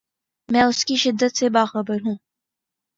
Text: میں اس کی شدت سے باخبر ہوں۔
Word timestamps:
میں 0.49 0.63
اس 0.63 0.85
کی 0.85 0.95
شدت 0.95 1.37
سے 1.37 1.49
باخبر 1.49 1.97
ہوں۔ 2.05 2.15